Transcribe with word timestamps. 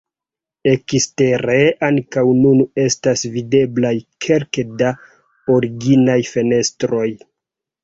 Ekstere 0.69 1.57
ankaŭ 1.87 2.23
nun 2.37 2.63
estas 2.85 3.27
videblaj 3.37 3.93
kelke 4.27 4.67
da 4.83 4.91
originaj 5.59 6.19
fenestroj. 6.35 7.07